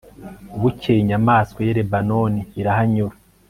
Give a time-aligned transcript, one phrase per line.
[0.61, 3.15] Bukeye inyamaswa y Lebanoni irahanyura